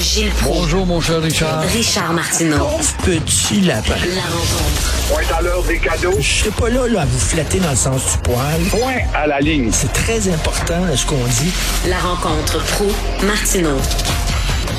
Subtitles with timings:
[0.00, 0.60] Gilles Proulx.
[0.62, 1.60] Bonjour, mon cher Richard.
[1.60, 2.68] Richard Martineau.
[3.04, 4.00] Petit lapin.
[4.16, 5.12] La rencontre.
[5.12, 6.16] Point à l'heure des cadeaux.
[6.18, 8.60] Je serai pas là, là à vous flatter dans le sens du poil.
[8.70, 9.70] Point à la ligne.
[9.70, 11.52] C'est très important ce qu'on dit.
[11.90, 12.88] La rencontre pro
[13.26, 13.76] martineau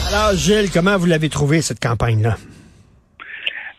[0.10, 2.38] Alors, Gilles, comment vous l'avez trouvé, cette campagne-là?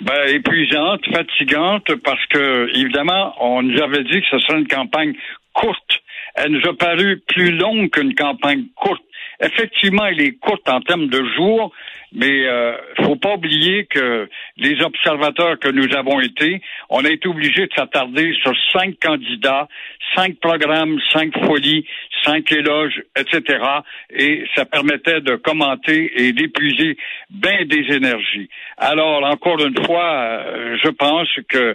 [0.00, 5.14] Ben, épuisante, fatigante, parce que, évidemment, on nous avait dit que ce serait une campagne
[5.54, 5.98] courte.
[6.36, 9.02] Elle nous a paru plus longue qu'une campagne courte.
[9.42, 11.72] Effectivement, elle est courte en termes de jours,
[12.12, 17.28] mais euh, faut pas oublier que les observateurs que nous avons été, on a été
[17.28, 19.66] obligés de s'attarder sur cinq candidats,
[20.14, 21.84] cinq programmes, cinq folies,
[22.22, 23.64] cinq éloges, etc.
[24.10, 26.96] Et ça permettait de commenter et d'épuiser
[27.30, 28.48] bien des énergies.
[28.76, 31.74] Alors, encore une fois, euh, je pense que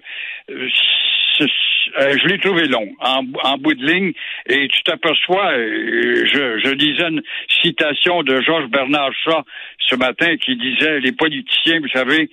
[0.52, 0.70] euh,
[2.00, 4.14] euh, je l'ai trouvé long, en, en, bout de ligne,
[4.48, 7.22] et tu t'aperçois, euh, je, je lisais une
[7.62, 9.44] citation de Georges Bernard Shaw
[9.88, 12.30] ce matin qui disait les politiciens, vous savez,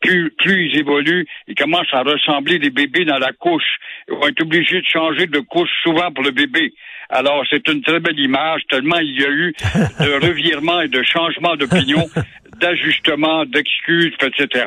[0.00, 3.78] plus, plus ils évoluent, ils commencent à ressembler des bébés dans la couche.
[4.08, 6.74] Ils vont être obligés de changer de couche souvent pour le bébé.
[7.08, 9.54] Alors, c'est une très belle image, tellement il y a eu
[10.00, 12.04] de revirements et de changements d'opinion
[12.60, 14.64] d'ajustement, d'excuses, etc.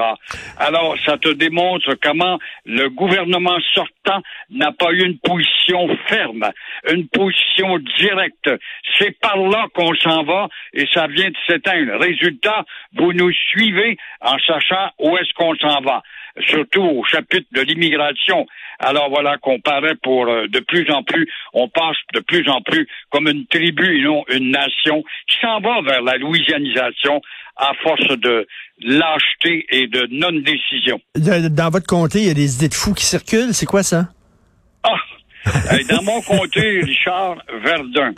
[0.58, 6.50] Alors, ça te démontre comment le gouvernement sortant n'a pas eu une position ferme,
[6.92, 8.50] une position directe.
[8.98, 12.00] C'est par là qu'on s'en va et ça vient de s'éteindre.
[12.00, 16.02] Résultat, vous nous suivez en sachant où est-ce qu'on s'en va
[16.48, 18.46] surtout au chapitre de l'immigration.
[18.80, 22.62] Alors voilà qu'on paraît pour euh, de plus en plus, on passe de plus en
[22.62, 27.22] plus comme une tribu et non une nation qui s'en va vers la louisianisation
[27.60, 28.48] à force de
[28.82, 31.00] lâcheté et de non-décision.
[31.16, 33.54] Dans votre comté, il y a des idées de fous qui circulent.
[33.54, 34.08] C'est quoi ça?
[34.84, 34.96] Ah!
[35.90, 38.14] Dans mon comté, Richard Verdun,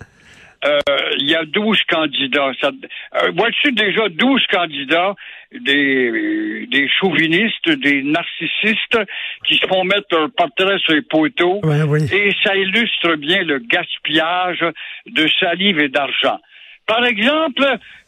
[0.63, 0.79] euh,
[1.17, 2.51] il y a 12 candidats.
[2.61, 5.15] Ça, euh, vois-tu déjà 12 candidats,
[5.51, 8.99] des, des chauvinistes, des narcissistes
[9.47, 11.61] qui se font mettre leur portrait sur les poteaux.
[11.63, 12.01] Ouais, oui.
[12.13, 14.63] Et ça illustre bien le gaspillage
[15.07, 16.39] de salive et d'argent.
[16.91, 17.61] Par exemple,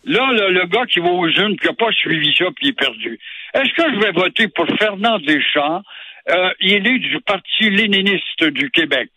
[0.03, 2.69] là, le, le, gars qui va aux jeunes, qui n'a pas suivi ça, puis il
[2.71, 3.17] est perdu.
[3.53, 5.81] Est-ce que je vais voter pour Fernand Deschamps?
[6.29, 9.09] Euh, il est du Parti léniniste du Québec.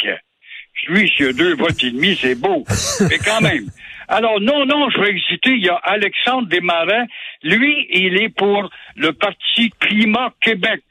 [0.87, 2.65] Lui, s'il a deux votes et demi, c'est beau.
[3.11, 3.67] Mais quand même.
[4.07, 5.51] Alors, non, non, je vais hésiter.
[5.51, 7.07] Il y a Alexandre Desmarais.
[7.43, 10.85] Lui, il est pour le Parti Climat Québec.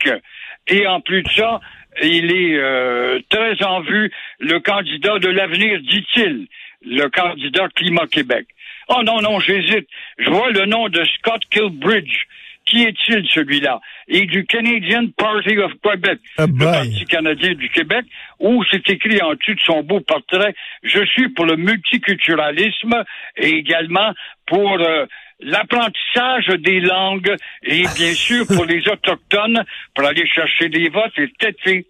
[0.68, 1.62] Et en plus de ça,
[2.03, 6.47] il est euh, très en vue le candidat de l'avenir, dit-il,
[6.85, 8.47] le candidat Climat Québec.
[8.90, 9.88] Oh non, non, j'hésite.
[10.18, 12.25] Je vois le nom de Scott Kilbridge.
[12.66, 13.79] Qui est-il, celui-là?
[14.07, 16.72] Et du Canadian Party of Quebec, Ah, le.
[16.72, 18.06] Parti canadien du Québec,
[18.40, 23.03] où c'est écrit en dessous de son beau portrait, je suis pour le multiculturalisme
[23.38, 24.12] et également
[24.47, 25.06] pour euh,
[25.41, 29.63] l'apprentissage des langues et bien sûr pour les autochtones,
[29.94, 31.85] pour aller chercher des votes et têter.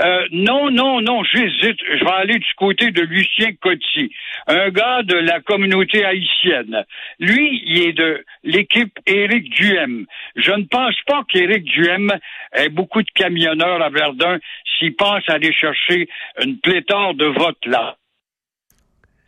[0.00, 1.78] Euh, non, non, non, j'hésite.
[1.80, 4.10] Je vais aller du côté de Lucien Coty,
[4.46, 6.84] un gars de la communauté haïtienne.
[7.18, 10.06] Lui, il est de l'équipe Éric Duhem.
[10.36, 12.12] Je ne pense pas qu'Éric Duhem
[12.52, 14.38] ait beaucoup de camionneurs à Verdun
[14.78, 16.08] s'il pense aller chercher
[16.42, 17.96] une pléthore de votes là.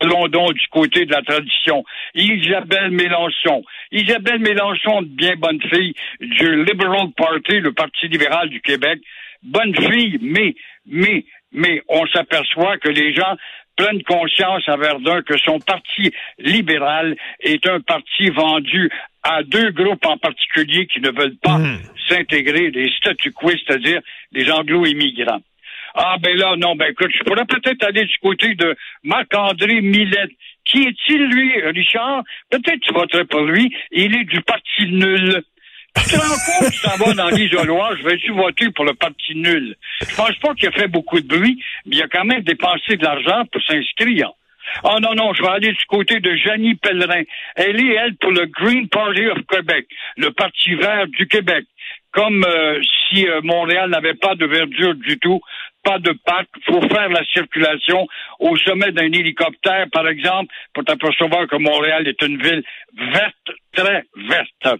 [0.03, 1.85] Allons donc du côté de la tradition.
[2.13, 3.63] Isabelle Mélenchon.
[3.91, 8.99] Isabelle Mélenchon, bien bonne fille du Liberal Party, le Parti libéral du Québec.
[9.43, 10.55] Bonne fille, mais,
[10.85, 13.35] mais, mais, on s'aperçoit que les gens
[13.75, 18.89] prennent conscience à Verdun que son parti libéral est un parti vendu
[19.23, 21.59] à deux groupes en particulier qui ne veulent pas
[22.07, 24.01] s'intégrer, les statu quo, c'est-à-dire
[24.31, 25.41] les anglo-immigrants.
[25.95, 30.31] Ah ben là, non, ben écoute, je pourrais peut-être aller du côté de Marc-André Millette.
[30.65, 32.23] Qui est-il, lui, Richard?
[32.49, 33.75] Peut-être tu voterais pour lui.
[33.91, 35.43] Il est du Parti nul.
[35.95, 39.75] Tu t'en vas dans l'isoloir, je vais-tu voter pour le Parti nul?
[40.01, 42.97] Je pense pas qu'il a fait beaucoup de bruit, mais il a quand même dépensé
[42.97, 44.31] de l'argent pour s'inscrire.
[44.83, 47.23] Oh non, non, je vais aller du côté de Janie Pellerin.
[47.55, 49.87] Elle est, elle, pour le Green Party of Quebec,
[50.17, 51.65] le Parti vert du Québec.
[52.11, 52.79] Comme euh,
[53.09, 55.41] si euh, Montréal n'avait pas de verdure du tout,
[55.83, 58.07] pas de parc, faut faire la circulation
[58.39, 62.63] au sommet d'un hélicoptère, par exemple, pour t'apercevoir que Montréal est une ville
[63.11, 64.79] verte, très verte.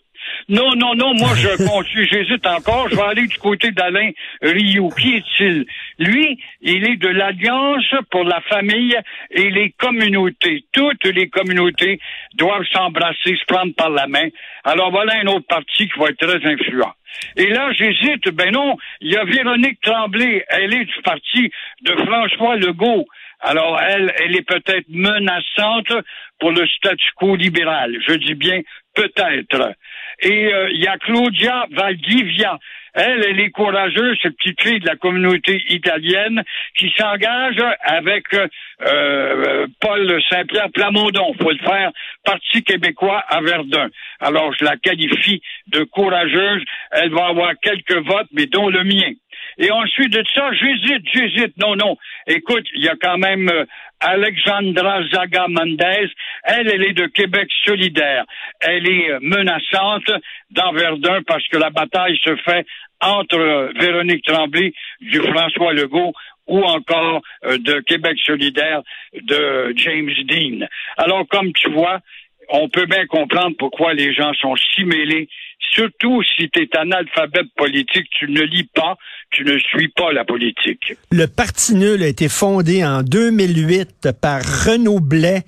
[0.49, 2.89] Non, non, non, moi je continue, j'hésite encore.
[2.89, 4.11] Je vais aller du côté d'Alain
[4.41, 4.89] Rioux.
[4.89, 5.65] Qui est-il?
[5.99, 8.97] Lui, il est de l'Alliance pour la famille
[9.31, 10.65] et les communautés.
[10.71, 11.99] Toutes les communautés
[12.35, 14.27] doivent s'embrasser, se prendre par la main.
[14.63, 16.93] Alors voilà un autre parti qui va être très influent.
[17.35, 18.29] Et là, j'hésite.
[18.33, 20.43] Ben non, il y a Véronique Tremblay.
[20.49, 23.05] Elle est du parti de François Legault.
[23.39, 25.91] Alors, elle, elle est peut-être menaçante
[26.39, 27.93] pour le statu quo libéral.
[28.07, 28.61] Je dis bien
[28.95, 29.73] peut-être.
[30.19, 32.59] Et euh, il y a Claudia Valdivia.
[32.93, 36.43] Elle, elle est courageuse, cette petite fille de la communauté italienne
[36.77, 41.33] qui s'engage avec euh, Paul Saint-Pierre Plamondon.
[41.41, 41.91] faut le faire,
[42.23, 43.89] Parti québécois à Verdun.
[44.19, 46.63] Alors, je la qualifie de courageuse.
[46.91, 49.11] Elle va avoir quelques votes, mais dont le mien.
[49.57, 51.57] Et ensuite de ça, j'hésite, j'hésite.
[51.57, 51.97] Non, non.
[52.27, 53.65] Écoute, il y a quand même euh,
[53.99, 56.09] Alexandra Zaga Mendez.
[56.43, 58.25] Elle, elle est de Québec solidaire.
[58.59, 60.09] Elle est euh, menaçante
[60.51, 62.65] dans Verdun parce que la bataille se fait
[63.01, 66.13] entre euh, Véronique Tremblay du François Legault
[66.45, 68.81] ou encore de Québec solidaire
[69.13, 70.67] de James Dean.
[70.97, 72.01] Alors, comme tu vois,
[72.49, 75.29] on peut bien comprendre pourquoi les gens sont si mêlés
[75.71, 78.97] surtout si tu es analphabète politique, tu ne lis pas,
[79.31, 80.93] tu ne suis pas la politique.
[81.11, 85.43] Le Parti nul a été fondé en 2008 par Renaud Blais.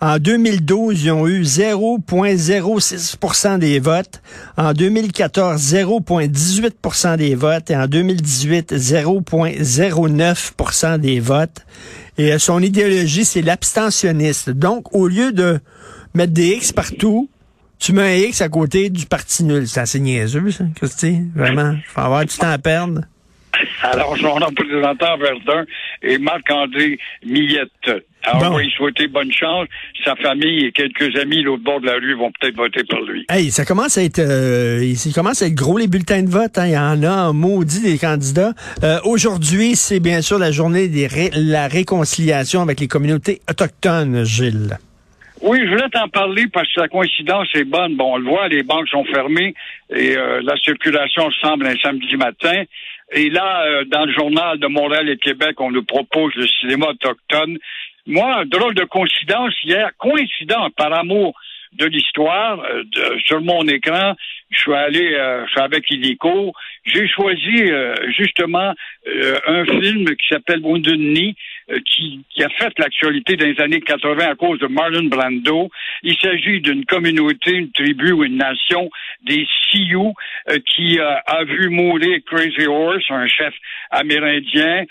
[0.00, 4.22] En 2012, ils ont eu 0,06% des votes.
[4.56, 7.70] En 2014, 0,18% des votes.
[7.70, 11.66] Et en 2018, 0,09% des votes.
[12.18, 14.50] Et euh, son idéologie, c'est l'abstentionniste.
[14.50, 15.58] Donc, au lieu de
[16.14, 17.28] mettre des X partout,
[17.80, 19.66] tu mets un X à côté du parti nul.
[19.66, 21.22] C'est assez niaiseux, ça, Christy.
[21.34, 21.72] Vraiment.
[21.72, 23.00] Il faut avoir du temps à perdre.
[23.82, 25.64] Alors, son représentant Verdun
[26.02, 27.70] et Marc-André Millette.
[28.22, 28.46] Alors, bon.
[28.46, 29.66] on va lui souhaiter bonne chance.
[30.04, 33.24] Sa famille et quelques amis l'autre bord de la rue vont peut-être voter pour lui.
[33.28, 36.58] Hey, ça commence à être, euh, ça commence à être gros les bulletins de vote.
[36.58, 36.66] Hein.
[36.66, 38.52] Il y en a en maudit des candidats.
[38.84, 44.24] Euh, Aujourd'hui, c'est bien sûr la journée de ré la réconciliation avec les communautés autochtones,
[44.24, 44.78] Gilles.
[45.42, 47.96] Oui, je voulais t'en parler parce que la coïncidence est bonne.
[47.96, 49.54] Bon, on le voit, les banques sont fermées
[49.88, 52.64] et euh, la circulation semble un samedi matin.
[53.12, 56.88] Et là, euh, dans le journal de Montréal et Québec, on nous propose le cinéma
[56.88, 57.58] autochtone.
[58.06, 61.34] Moi, drôle de coïncidence hier, coïncident par amour
[61.72, 62.84] de l'histoire, euh,
[63.24, 64.14] sur mon écran,
[64.50, 66.52] je suis allé, euh, je suis avec Illico,
[66.84, 67.70] j'ai choisi
[68.16, 68.74] justement
[69.46, 71.36] un film qui s'appelle Wounded Knee,
[71.86, 75.70] qui, qui, a fait l'actualité dans les années 80 à cause de Marlon Brando.
[76.02, 78.90] Il s'agit d'une communauté, une tribu ou une nation
[79.22, 80.14] des Sioux
[80.66, 83.54] qui a vu mourir Crazy Horse, un chef
[83.90, 84.84] amérindien,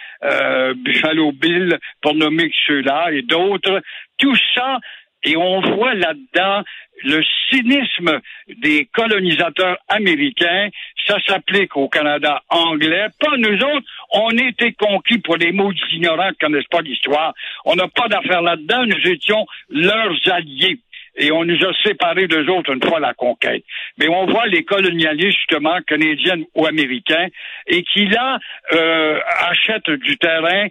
[0.76, 3.82] Buffalo Bill, pour nommer ceux-là, et d'autres.
[4.18, 4.80] Tout ça
[5.24, 6.64] et on voit là-dedans
[7.04, 8.20] le cynisme
[8.62, 10.70] des colonisateurs américains.
[11.08, 13.08] Ça s'applique au Canada anglais.
[13.20, 13.88] Pas nous autres.
[14.12, 17.34] On était conquis pour des mots ignorants qui connaissent pas l'histoire.
[17.66, 18.86] On n'a pas d'affaires là-dedans.
[18.86, 20.80] Nous étions leurs alliés
[21.20, 23.64] et on nous a séparés d'eux autres une fois la conquête.
[23.98, 27.28] Mais on voit les colonialistes, justement, canadiens ou américains,
[27.68, 28.40] et qui là
[28.74, 30.68] euh, achètent du terrain,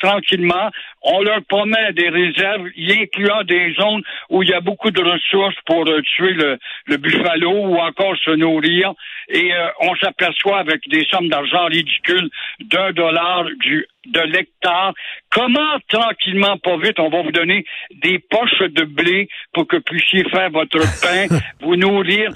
[0.00, 0.70] tranquillement,
[1.02, 5.02] on leur promet des réserves, y incluant des zones où il y a beaucoup de
[5.02, 8.92] ressources pour euh, tuer le, le, buffalo ou encore se nourrir,
[9.28, 12.30] et euh, on s'aperçoit avec des sommes d'argent ridicules
[12.60, 14.92] d'un dollar du de l'hectare.
[15.30, 17.64] Comment tranquillement, pas vite, on va vous donner
[18.02, 21.26] des poches de blé pour que vous puissiez faire votre pain,
[21.60, 22.30] vous nourrir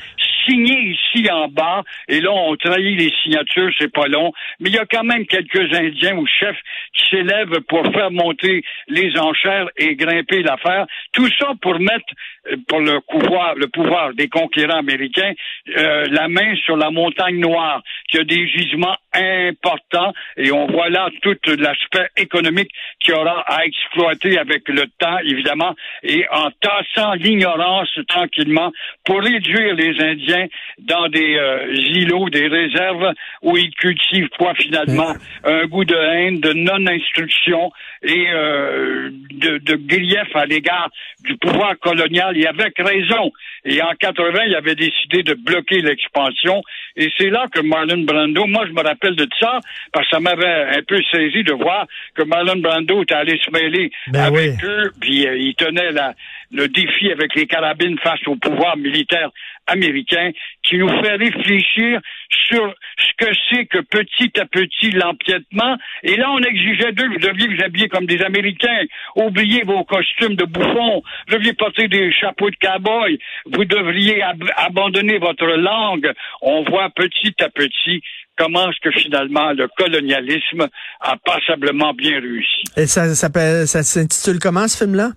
[0.46, 4.74] signé ici en bas, et là, on trahit les signatures, c'est pas long, mais il
[4.74, 6.58] y a quand même quelques Indiens ou chefs
[6.94, 10.86] qui s'élèvent pour faire monter les enchères et grimper l'affaire.
[11.12, 12.12] Tout ça pour mettre,
[12.50, 15.32] euh, pour le pouvoir, le pouvoir des conquérants américains,
[15.76, 20.88] euh, la main sur la montagne noire, qui a des gisements importants, et on voit
[20.88, 22.70] là tout l'aspect économique
[23.00, 28.72] qu'il y aura à exploiter avec le temps, évidemment, et en tassant l'ignorance tranquillement
[29.04, 30.46] pour réduire les Indiens
[30.78, 35.14] dans des euh, îlots, des réserves où ils cultivent quoi finalement?
[35.44, 37.70] Un goût de haine, de non-instruction
[38.02, 40.90] et euh, de, de grief à l'égard
[41.24, 42.36] du pouvoir colonial.
[42.36, 43.32] Et avec raison.
[43.64, 46.62] Et en 80, il avait décidé de bloquer l'expansion.
[46.96, 49.60] Et c'est là que Marlon Brando, moi je me rappelle de ça
[49.92, 53.50] parce que ça m'avait un peu saisi de voir que Marlon Brando était allé se
[53.50, 56.14] mêler ben avec eux, puis euh, il tenait la,
[56.52, 59.30] le défi avec les carabines face au pouvoir militaire
[59.66, 60.30] américain
[60.62, 62.00] qui nous fait réfléchir
[62.48, 65.76] sur ce que c'est que petit à petit l'empiètement.
[66.02, 68.84] Et là, on exigeait d'eux, vous deviez vous habiller comme des Américains,
[69.16, 74.42] oubliez vos costumes de bouffons, vous deviez porter des chapeaux de cow-boy, vous devriez ab
[74.56, 76.12] abandonner votre langue.
[76.42, 78.02] On voit petit à petit
[78.36, 80.68] comment est-ce que finalement le colonialisme
[81.00, 82.64] a passablement bien réussi.
[82.76, 83.28] Et ça, ça,
[83.66, 85.10] ça s'intitule comment ce film-là?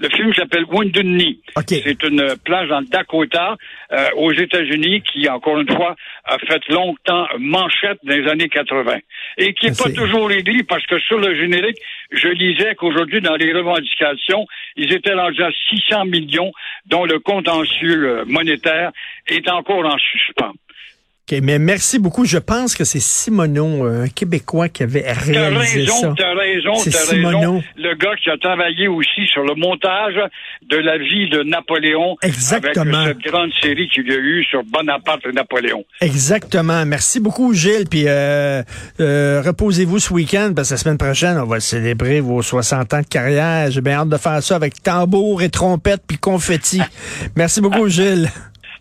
[0.00, 1.40] Le film s'appelle Wounded Knee.
[1.56, 1.66] OK.
[1.68, 3.56] C'est une plage dans le Dakota,
[3.92, 8.96] euh, aux États-Unis, qui, encore une fois, a fait longtemps manchette dans les années 80.
[9.36, 11.76] Et qui n'est Ça, pas toujours aidé, parce que sur le générique,
[12.12, 16.52] je lisais qu'aujourd'hui, dans les revendications, ils étaient rendus à 600 millions,
[16.86, 18.92] dont le contentieux euh, monétaire
[19.28, 20.54] est encore en suspens.
[21.30, 22.24] OK, mais merci beaucoup.
[22.24, 26.08] Je pense que c'est Simoneau, euh, un Québécois, qui avait réalisé ça.
[26.08, 27.62] raison, t'as raison.
[27.76, 30.14] Le gars qui a travaillé aussi sur le montage
[30.68, 32.16] de la vie de Napoléon.
[32.22, 32.98] Exactement.
[32.98, 35.84] Avec cette grande série qu'il y a eu sur Bonaparte et Napoléon.
[36.00, 36.84] Exactement.
[36.84, 37.86] Merci beaucoup, Gilles.
[37.88, 38.62] Puis euh,
[39.00, 43.00] euh, reposez-vous ce week-end parce que la semaine prochaine, on va célébrer vos 60 ans
[43.00, 43.70] de carrière.
[43.70, 46.80] J'ai bien hâte de faire ça avec tambour et trompette puis confetti.
[47.36, 48.28] Merci beaucoup, Gilles.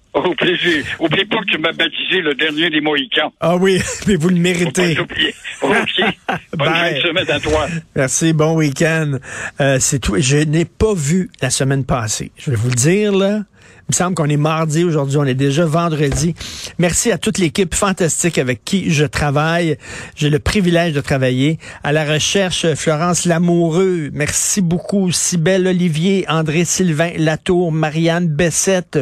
[0.14, 0.84] Au plaisir.
[1.00, 3.32] Oublie pas que tu m'as baptisé le dernier des Mohicans.
[3.40, 5.00] Ah oui, mais vous le Faut pas méritez.
[5.00, 5.34] OK.
[5.62, 6.12] Bonne fin
[6.58, 6.96] Bye.
[6.96, 7.68] de semaine à toi.
[7.96, 9.20] Merci, bon week-end.
[9.62, 10.16] Euh, c'est tout.
[10.20, 12.32] Je n'ai pas vu la semaine passée.
[12.38, 13.42] Je vais vous le dire, là.
[13.90, 16.36] Il me semble qu'on est mardi aujourd'hui, on est déjà vendredi.
[16.78, 19.78] Merci à toute l'équipe fantastique avec qui je travaille.
[20.16, 21.58] J'ai le privilège de travailler.
[21.84, 24.12] À la recherche, Florence Lamoureux.
[24.14, 25.12] Merci beaucoup.
[25.12, 29.00] Cybelle Olivier, André Sylvain Latour, Marianne Bessette,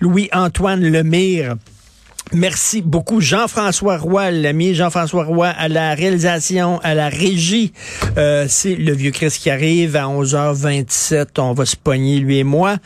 [0.00, 1.56] Louis-Antoine Lemire.
[2.32, 3.20] Merci beaucoup.
[3.20, 7.72] Jean-François Roy, l'ami Jean-François Roy, à la réalisation, à la régie.
[8.18, 11.38] Euh, c'est le vieux Chris qui arrive à 11h27.
[11.38, 12.78] On va se pogner, lui et moi.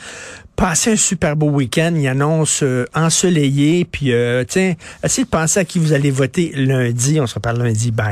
[0.61, 1.95] Passez un super beau week-end.
[1.97, 3.87] Il annonce euh, ensoleillé.
[3.87, 7.19] Puis, euh, tiens, essayez de penser à qui vous allez voter lundi.
[7.19, 7.91] On se reparle lundi.
[7.91, 8.09] Bye.